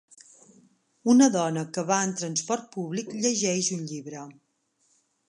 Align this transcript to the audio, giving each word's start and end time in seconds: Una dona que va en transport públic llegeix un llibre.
Una 1.13 1.27
dona 1.35 1.65
que 1.77 1.83
va 1.91 1.99
en 2.05 2.15
transport 2.21 2.65
públic 2.77 3.13
llegeix 3.27 3.71
un 3.77 3.85
llibre. 3.93 4.25